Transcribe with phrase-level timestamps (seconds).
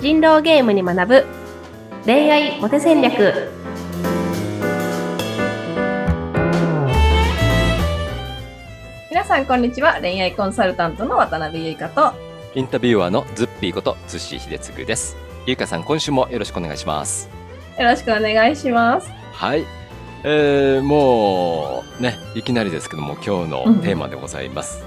[0.00, 1.26] 人狼ゲームに学ぶ
[2.06, 3.50] 恋愛モテ戦略
[9.10, 12.14] 皆さんこんにちは恋愛コンサルタントの渡辺優香と
[12.54, 15.16] インタビュアーのズッピーことズッシー秀次です。
[15.46, 17.28] ゆうかさん、今週もよろしくお願いします。
[17.78, 19.66] よろしくお願いしますはい。
[20.24, 24.82] えー、もうね、いきなりですけども、今日のテーマでございます。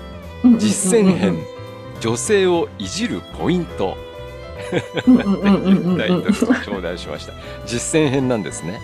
[0.58, 1.38] 実践編、
[2.02, 3.96] 女性をいじるポイント。
[5.08, 7.34] うんうんうんうんうんタイトルを頂戴しました。
[7.66, 8.80] 実践編なんですね。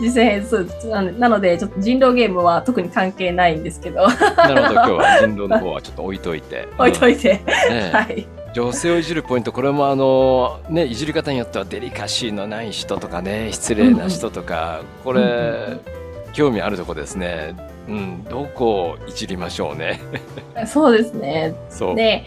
[0.00, 6.68] 実践編そうなのなのでちょっと人狼ゲームは特に関係ないんですけどなるほど、今日は人狼の方はちょっと置いといて。
[6.78, 15.98] 置いといて、ねはい女性をいじるポイントこれもあのねいじり方によってはデリカシーのない人とかね失礼な人とか、これ、うんうん
[16.32, 17.56] 興味あるとこですね
[17.88, 20.00] うんどこをいじりましょうね
[20.66, 22.24] そうですねそうで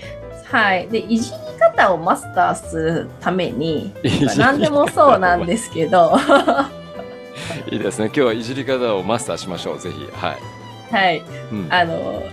[0.51, 0.87] はい。
[0.89, 3.93] でいじり方をマスターするために
[4.37, 6.11] 何でもそうなんですけど。
[7.71, 8.05] いいですね。
[8.07, 9.79] 今日はいじり方をマスターしましょう。
[9.79, 10.07] ぜひ。
[10.11, 11.23] はい、はい。
[11.51, 12.23] うん、あの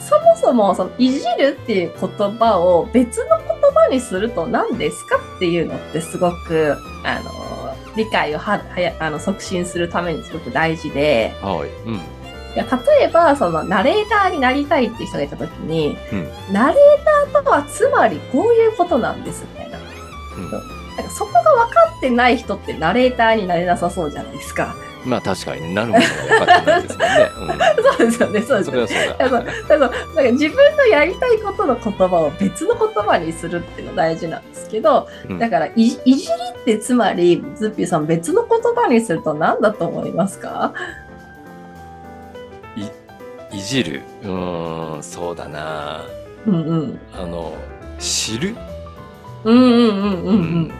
[0.00, 11.32] そもそもそのいじるっていう言葉を別の言葉にすると何ですかっていうのってすごくあの理解をははやあの促進するためにすごく大事で。
[11.40, 11.88] はい。
[11.88, 12.21] うん
[12.54, 12.66] いや
[12.98, 16.52] 例えばそのナレーターになりたいっていう人がいた時に、うん。
[16.52, 19.78] ナレーターとはつまりこういうことなんですみたいな。
[19.78, 20.50] うん。
[20.50, 20.58] な
[21.02, 24.74] んかそこが分かってない人ってナレーターになれなさそうじゃないですか。
[25.04, 25.74] まあ確かにね。
[25.74, 26.04] なるほど。
[26.04, 27.06] 分かってないですも
[27.46, 29.16] んね、 そうですよね、そううん、ですよね。
[29.18, 29.90] そそなんか
[30.32, 35.38] 自分のやりたいことの言葉を別の言葉にするっていうの大事なんですけど、うん。
[35.38, 36.14] だからいいじり
[36.60, 40.72] ってつまりズッピーさん別の言葉にすると何だと思いますか？
[43.66, 44.02] じる。
[44.22, 46.04] うーんそうだな。
[46.46, 47.00] うんうん。
[47.12, 47.54] あの
[47.98, 48.56] 知る？
[49.44, 50.36] うんうんうんうんううん。
[50.62, 50.72] ん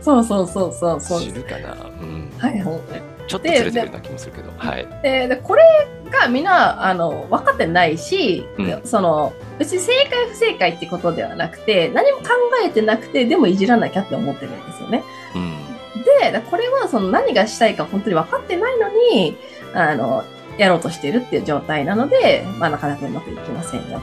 [0.00, 1.20] そうそうそうそうそう。
[1.20, 1.74] 知るかな？
[1.74, 2.30] うん。
[2.38, 2.80] はいはい。
[3.28, 4.86] ちょっとずれてるような気もするけど、はい。
[5.02, 5.62] ででこれ
[6.10, 8.80] がみんなあの分かってないし、うん。
[8.84, 12.26] その別に正解不正解ってことではなくて何も考
[12.64, 15.02] えてなくてでもいじらなきゃって思ってるんですよね。
[15.34, 15.56] うん。
[16.22, 19.36] ででこれはその何がしたいか本当に分かってないのに
[19.74, 20.24] あの
[20.58, 24.00] やろうとしてるっていう状態なので、まあ、なかなかうまくいきませんよ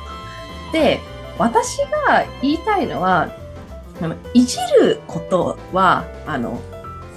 [0.71, 0.73] と。
[0.73, 0.99] で
[1.37, 1.77] 私
[2.07, 3.29] が言いたいのは
[4.01, 6.59] あのいじることはあの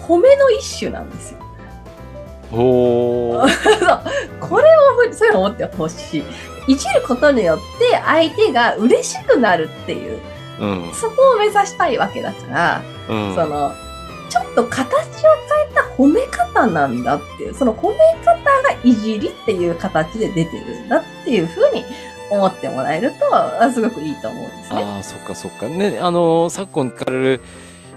[0.06, 1.38] 褒めの一種なんですよ。
[4.41, 4.64] これ
[5.08, 6.24] をそういうの思ってほしい。
[6.68, 10.20] いじることによって相手が嬉しくなるっていう
[10.60, 10.92] うん。
[10.94, 13.34] そこを目指したいわけだから、うん。
[13.34, 13.72] その
[14.28, 15.16] ちょっと形を変え
[15.48, 15.55] た
[15.96, 18.42] 褒め方なんだっていうその褒め方が
[18.84, 21.84] いじりっていう形で出てるんだっていうふうに
[22.30, 24.82] 思ってもらえるとあすごくいいと思うんですね。
[24.82, 25.68] ああ、そっかそっか。
[25.68, 27.40] ね、あのー昨今からる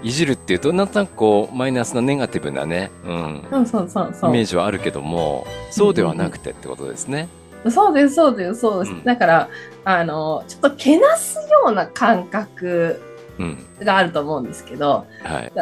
[0.02, 3.44] いじるっていうと、なんとなくこう、マイナスなネガティブなね、うん。
[3.50, 7.28] そうそうそうそうイメージはあるけども、そうではなくてってことですね。
[7.68, 8.92] そうです、そうです、そうです。
[8.92, 9.48] うんだから、
[9.84, 13.00] あの、ちょっとけなすような感覚
[13.38, 13.58] うん。
[13.82, 15.52] があると思うんですけど、はい。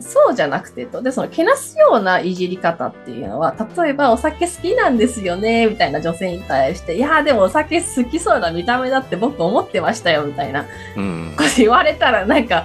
[0.00, 1.02] そうじゃなくてと。
[1.02, 10.66] で、そのけなすようないじり方っていうのは、例えばお酒好きなんですよね、みたいな女性に対して、いやーでもお酒好きそうな見た目だって僕思ってましたよ、みたいな
[10.96, 11.42] うんこ。
[11.44, 12.64] と言われたら、なんか、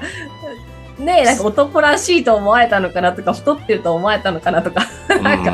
[1.00, 4.86] ねえ、なんか男らしいと思われたのかなとか、太ってると思われたのかなとか、
[5.24, 5.52] なんか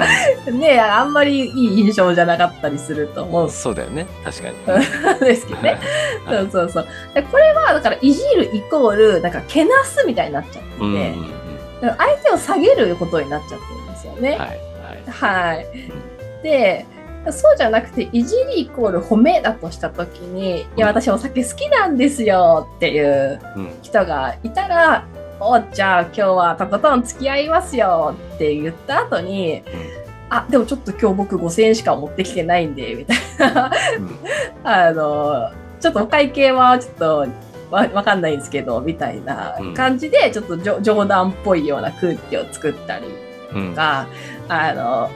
[0.51, 4.06] ねえ、あんまりいい印象じゃなかったりすると思ううんそうだよね。
[4.25, 5.16] 確かに。
[5.16, 5.79] ん ですけどね。
[6.25, 6.88] はいそうそうそう。
[7.13, 11.39] でこれは、だから、いじるイコール、なんか、けなすみたいになっちゃってて、うん
[11.81, 14.29] 相手を下げることになっちゃってるんですよね。
[14.31, 14.40] はい。
[14.40, 15.56] はい。
[15.56, 15.66] はい。
[16.44, 16.85] で、
[17.31, 23.72] そうじゃなくて、いじりイコール褒めだとしたときに、いや、私お酒好きなんですよっていううん。
[23.81, 25.06] 人がいたら、
[25.41, 29.63] おじゃあ今日はとことん付き合いますよって言った後に、
[30.29, 33.17] あ、でもちょっと今日僕5000円しか持ってきてないんで、みたい
[33.53, 33.72] な。
[33.97, 34.20] うん
[34.64, 35.49] あの、
[35.79, 37.28] ちょっとお会計はちょっと
[37.72, 43.06] わわかんないんですけど、みたいな感じで、ちょっと冗談っぽいような空気を作ったり
[43.54, 43.70] うん。
[43.72, 43.76] と。
[43.76, 44.08] か、
[44.48, 45.10] あの、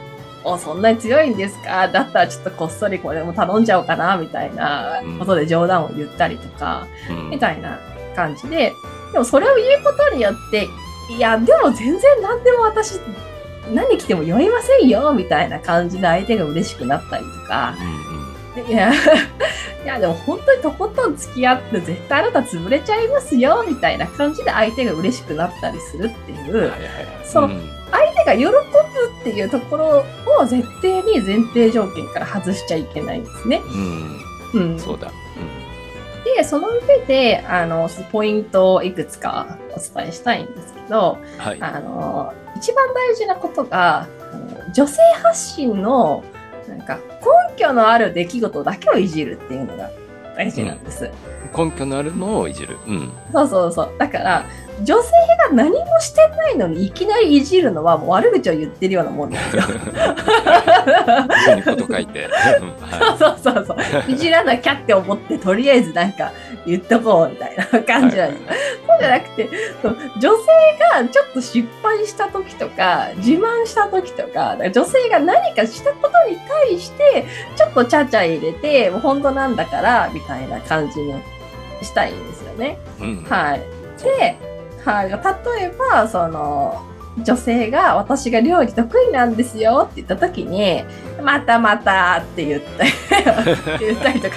[0.44, 1.88] お、そんなに強いんですか？
[1.88, 7.30] だったらちょっとこっそりこれも頼んじゃおうかな、みたいなことで冗談を言ったりとか、うん。
[7.30, 7.78] みたいな
[8.14, 8.72] 感じで、
[9.12, 10.68] でもそれを言うことによって、
[11.16, 12.98] いや、でも全然何でも私、
[13.72, 17.74] 何着ても酔いませんよ、みたいな感じで相手が嬉しくなったりとか、
[18.68, 18.92] いや、
[19.84, 26.90] いや、でも本当にとことん付き合って絶対あなた潰れちゃいますよ、みたいな感じで相手が嬉しくなったりするっていう、はいはいはい。
[27.24, 28.50] そのうん相手が喜ぶ
[29.20, 30.04] っていうところ
[30.40, 33.62] を絶対に前提条件から外しちゃいけないんですね。
[34.52, 34.72] うん。
[34.72, 34.78] うん。
[34.78, 35.12] そうだ。
[36.24, 41.58] で、その上で、あの、ポイントをいくつかお伝えしたいんですけど、はい。
[41.60, 44.08] あの、一番大事なことが、
[44.74, 46.24] 女性発信の、
[46.76, 49.90] なんか、根拠のある出来事だけをいじるっていうのが
[50.36, 51.10] 大事なんです。
[51.56, 52.76] 根拠のあるのをいじる。
[52.86, 53.12] うん。
[53.32, 53.90] そうそうそう。
[53.98, 54.44] だから、
[54.82, 55.10] 女性
[55.48, 59.62] が何もしてないのにいきなりいじるのはもう悪口を言ってるようなもんですよ。
[63.18, 64.10] そう そうそうそう。
[64.10, 66.32] いじらなきゃって思って、とりあえずなんか
[66.66, 68.44] 言っとこうみたいな感じなんです。
[68.86, 69.50] そうじゃなくて、
[69.82, 70.46] そう女性
[71.02, 77.26] がちょっと失敗した時とか、自慢した時とか、女性が何かしたことに対して、
[77.56, 81.14] ちょっとちゃちゃ入れて、もう本当なんだから、みたいな感じに
[81.82, 82.78] したいんですよね。
[83.00, 83.02] い。
[83.02, 83.24] うん。
[83.24, 83.62] はい。
[84.02, 84.36] で、
[84.84, 86.84] はい、例えば、その、
[87.22, 90.82] 女性が私が料理得意なんですよって言った時に、
[91.22, 92.84] またまたって言って、
[93.78, 94.36] 言ったりとか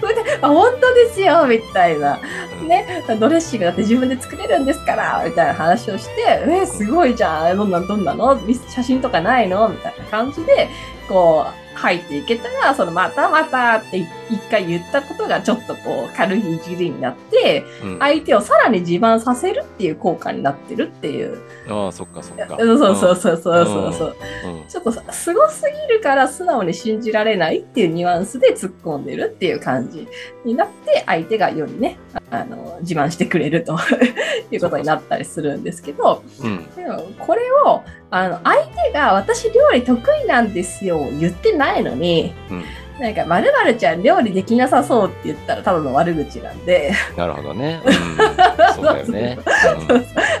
[0.00, 2.18] それで、 あ、 本当ですよみたいな。
[2.66, 7.56] ね、ドレッシングだって自分で作れるんですからみたいな話をして、え、すごいじゃん。
[7.56, 8.38] どんな、どんなの？
[8.68, 9.68] 写真とかないの？
[9.68, 10.68] みたいな感じで、
[11.08, 14.08] こう、入っていけたら、そのまたまたって一
[14.50, 21.38] 回言ったことがちょっとこう軽いいじりになって、うん相手をさらに自慢させるっていう効果になってるっていう。
[21.68, 22.56] ああ、そっかそっか。
[22.58, 24.16] そうそうそうそうそうそうそう。
[24.46, 24.68] うん。
[24.68, 30.08] ちょっとさすごすぎるから素直に信じられないっていうニュアンスで突っ込んでるっていう感じ
[30.44, 31.98] になって、相手がよりね、
[32.30, 33.78] あの、自慢してくれると
[34.50, 36.66] いうことになったりするんですけど、うん。
[36.74, 42.64] でもこれを、あの、相手が私料理得意なんですよ言ってないのに、うん。
[42.98, 47.80] なんか、まるまるちゃん料理できなさそうって言ったらただの悪口なんで、なるほどね。
[47.84, 47.94] うん。
[48.74, 49.38] そうだよね。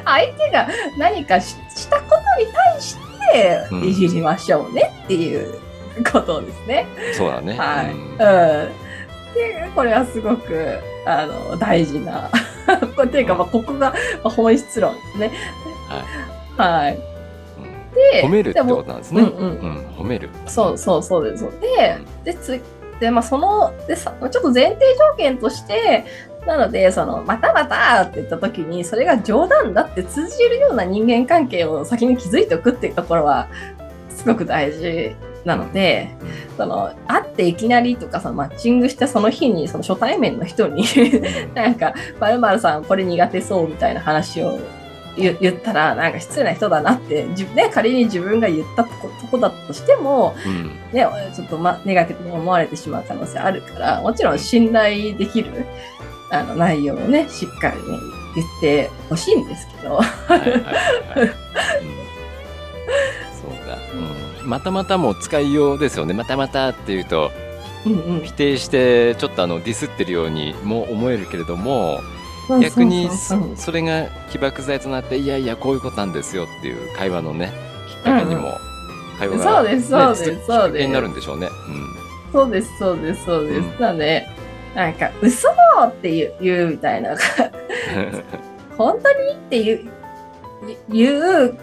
[0.04, 0.66] 相手が
[0.98, 2.96] 何かししたことに対し
[3.32, 5.54] てうんいじりましょうねっていう
[6.12, 6.86] ことですね。
[7.08, 7.56] うんそうだね。
[7.58, 7.90] はい。
[7.92, 8.85] うんうん。
[9.36, 12.30] で、これはすごく、あの、大事な。
[13.04, 13.94] っていうか、まあ、ここがま
[14.24, 15.30] あ本質論ですね。
[16.56, 16.94] はい。
[16.94, 19.22] うんで、褒めるってことなんですね。
[19.22, 19.86] うんうんうん。
[19.98, 20.28] 褒める。
[20.46, 21.44] そうそうそうです。
[21.60, 22.60] で、で、つ
[23.00, 26.04] で、まあ、その、でさ、ちょっと前提条件として、
[26.46, 33.48] なので、その、またまたって言った時に、それが冗談だって通じるような人間関係を先に築いておくっていうところは、
[34.10, 35.14] すごく大事
[35.46, 36.10] なので、
[36.56, 40.84] その、会っていきなりとか、その、マッチングしてその日に、その初対面の人に、
[41.54, 44.58] なんか、まるまるさんこれ苦手そうみたいな話を
[45.16, 48.90] 言言ったら、なんか失礼な人だなって、自分ね、仮に自分が言ったと
[49.30, 50.64] こだとしても、うん。
[50.92, 55.64] ね、ちょっと、ま、ネガティブに思われてしまう可能性あるから、もちろん信頼できる
[56.30, 57.98] あの内容をね、しっかりね、
[58.34, 60.04] 言ってほしいんですけど、は
[60.36, 61.30] いはいはい。
[64.46, 66.14] またまたも使いようですよね。
[66.14, 67.30] またまたっていうと、
[67.84, 68.24] うんうん。
[68.24, 72.00] 否定してちょっとあのディスってるようにも思えるけれども、
[72.62, 73.56] 逆にそうそうそう。
[73.56, 77.52] それが起爆剤となっていやいやこういうことなんですよっていう会話のね
[77.88, 78.58] きっかけにも、
[79.18, 80.40] 会話が、そうですそうですねそうです。
[80.44, 81.48] きっかけになるんでしょうね。
[82.32, 83.58] そうです、そうです、そうです。
[83.58, 84.26] うんなので、
[84.74, 87.18] なんか、嘘って言う言うみたいな、うん、
[88.76, 89.30] 本当に？
[89.32, 89.80] って言う、
[90.90, 91.58] 言う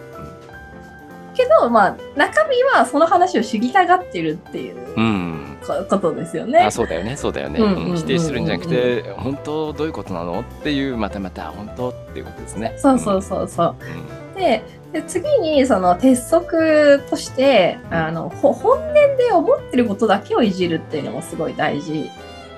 [1.34, 6.72] けど、まあ、中身はその話を知りたがってるっていううん、こことですよねあ。
[6.72, 7.60] そうだよねそうだよね、
[7.96, 12.76] 否定するんじゃなくて本当どういうことなのっていうまたまた本当っていうことですね。
[12.78, 13.76] そうそうそうそう。
[13.80, 22.10] うんで、で次にその鉄則として、あの、ほ本音で思ってることだけをいじるっていうのもすごい大事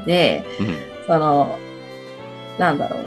[0.05, 0.67] で、うん
[1.07, 1.57] その、
[2.57, 3.05] なんだろう。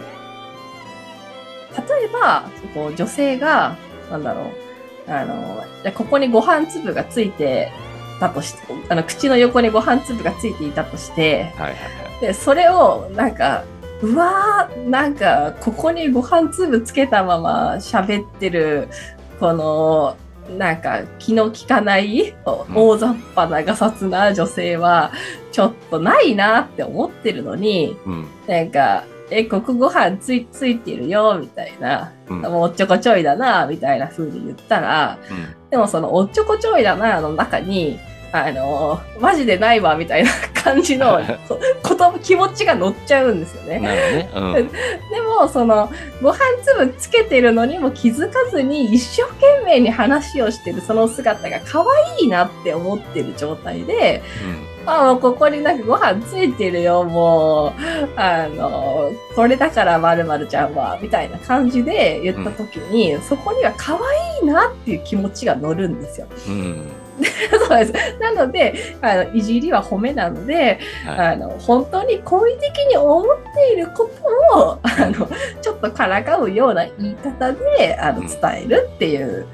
[1.88, 2.44] 例えば、
[2.74, 3.76] こう女性が、
[4.10, 4.67] なんだろう。
[5.08, 7.70] あの、じゃあここにご飯粒がついて
[8.20, 11.78] たとして、あの、口の横にご飯粒がついていたとして、はいはいは
[12.18, 12.20] い。
[12.20, 13.64] で、それを、なんか、
[14.02, 18.88] うわー、なんか、ここにご飯粒つけたまま喋ってる、
[19.40, 20.16] この、
[20.56, 25.12] なんか、気の利かない、大雑把なガサツな女性は、
[25.52, 32.12] ちょっとないなって思ってるのに、うんなんか、え、ここご飯ついついてるよ、みたいな。
[32.28, 37.98] うんもうおっちょこちょいだな、みたいな風に言ったら、うんでもそのおっちょこちょいだなの中に、
[38.32, 43.78] あの、マジでないわ、みたいな感じの ここと、気持ちが乗っちゃうんですよね。
[43.78, 44.62] なるほどね。
[45.10, 45.90] でも、その、
[46.22, 54.22] ご飯粒つけてるのにも気づかずに一生懸命に話をしてるその姿が可愛いなって思ってる状態で、
[54.86, 57.72] あ、もうここになんかご飯ついてるよ、もう、
[58.16, 64.00] あの、これだからまるまるちゃんは、みたいな感じで言った時に、そこには可愛
[64.42, 66.26] いなっていう気持ちが乗るんですよ。
[66.48, 66.54] うん。
[66.54, 66.56] う
[67.20, 67.92] んそうです。
[68.20, 71.34] なので、あのいじりは褒めなので、はい。
[71.34, 74.08] あの本当に好意的に思っているこ
[74.52, 75.28] とをあの
[75.60, 78.26] ちょっとからかうような言い方であのうん。
[78.28, 79.46] 伝えるっていう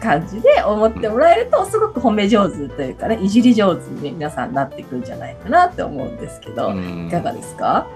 [0.00, 7.06] 感じで思ってもらえるとすごく褒め上手というかねいじり上手に皆さんなっていくんじゃないかなって思うんですけど、うん。
[7.08, 7.86] いかがですか？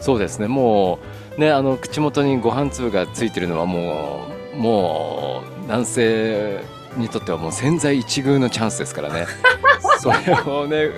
[0.00, 0.48] そうですね。
[0.48, 0.98] も
[1.36, 6.60] うねあの口元にご飯粒がついてるのはもうもう男性
[6.96, 9.26] にとってはもう千載一遇のチャンスですからね。
[10.00, 10.16] それ
[10.46, 10.90] をね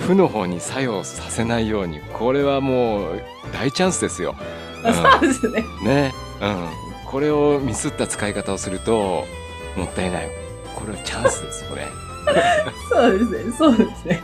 [0.00, 3.22] 負の方に作用させないようにこれはもう
[3.52, 4.34] 大チャンスですよ。
[4.84, 5.64] う んそうですね。
[5.84, 6.68] ね、うん、
[7.10, 9.24] これをミスった使い方をすると
[9.76, 10.30] もったいない
[10.74, 11.86] これはチャンスですこれ
[12.88, 13.52] そうですね。
[13.56, 14.22] そうですね。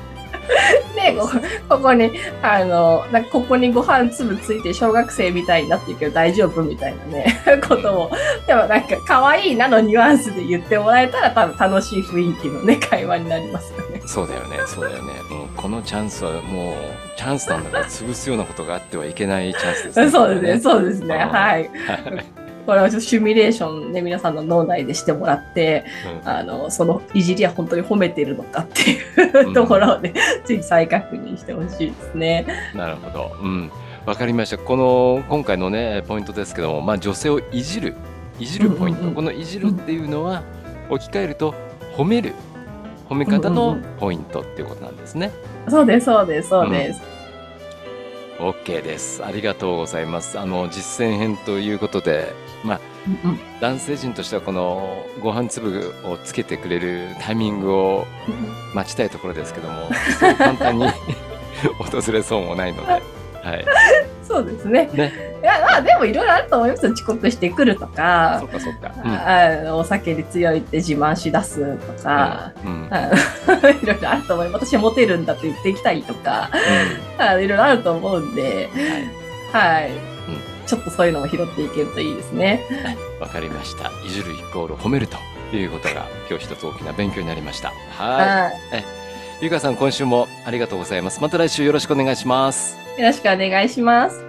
[0.94, 1.34] で、 ここ
[1.68, 2.10] ここに、
[2.42, 8.10] あの、なんかここにご飯粒ついて小学生みたいになってるけど大丈夫みたいなね、 ことを、
[8.46, 14.00] でもなんか可愛いなのニュアンスで言ってもらえたら多分楽しい雰囲気のね、会話になりますよね。
[14.06, 16.74] そうだよねそうだよねもうこのチャンスはもう
[17.18, 21.14] チャンスなんだから潰すようなことがあってはいけないチャンスですねそうですね、そうですね。
[21.14, 21.70] うんはい。
[22.68, 25.86] はいこれはちょっとシミュレーションね、皆さんの脳内でしてもらって、
[26.22, 30.12] うんあの、そのいじりは本当に褒めてるのかっていうところをね、
[30.44, 32.46] ぜひ再確認してほしいですね。
[32.74, 33.36] なるほど。
[33.40, 33.70] うん。
[34.04, 34.58] わかりました。
[34.58, 37.94] この今回のねポイントですけども、まあ女性をいじる
[38.38, 40.42] いじるポイント、うんうんうんこのいじるっていうのは
[40.90, 41.54] 置き換えると
[41.96, 42.34] 褒める
[43.08, 45.30] 褒め方のうんうんうんポイントっていうことなんですね。
[45.68, 47.00] そうです、そうです、そうです。
[48.38, 49.24] OK です。
[49.24, 50.38] ありがとうございます。
[50.38, 52.32] あの実践編ということで、
[52.64, 52.80] まあ
[53.24, 58.06] うんうん男性陣としてはこのご飯粒をつけてくれるタイミングを
[58.74, 59.88] 待ちたいところですけども、
[60.20, 60.86] そう簡単に
[61.78, 62.98] 訪れそうもないので、は
[63.56, 63.64] い。
[64.22, 64.90] そうですね。
[64.92, 65.12] ね。
[65.42, 66.92] いや、まあ、でもいろいろあると思いますよ。
[66.92, 68.92] 遅刻してくるとそかっ、かそっか。
[69.02, 73.10] うんあのお酒に強いって自慢し出すとか、うんうんあ
[73.46, 74.66] のいろいろあると思います。
[74.66, 76.50] 私モテるんだって言ってきたりとか、
[77.18, 78.68] いろいろあると思うんで、
[79.52, 80.17] はい。
[80.68, 82.64] ちょっとそういうのも拾っていけるといいですね。
[83.20, 83.90] わかりました。
[84.06, 85.16] いじるイコール褒めると
[85.56, 87.72] いうことが今日一つ大きな勉強になりました。
[87.96, 88.84] ははいい。
[89.40, 91.20] ゆかさん今週もありがとうございます。
[91.22, 92.76] また来週よろしくお願いします。
[92.98, 94.27] よろしくお願いします。